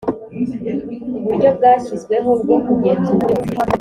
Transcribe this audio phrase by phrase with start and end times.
[1.25, 3.57] uburyo bwashyizweho bwo kugenzura ibyotsi